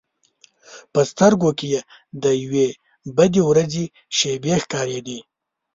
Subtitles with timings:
[0.93, 1.81] په سترګو کې یې
[2.23, 2.67] د یوې
[3.15, 3.83] بدې ورځې
[4.17, 5.19] شېبې ښکارېدې.